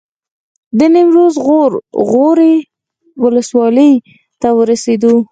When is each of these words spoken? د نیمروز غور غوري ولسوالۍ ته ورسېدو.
د 0.77 0.79
نیمروز 0.93 1.33
غور 1.47 1.71
غوري 2.11 2.55
ولسوالۍ 3.23 3.93
ته 4.41 4.47
ورسېدو. 4.57 5.15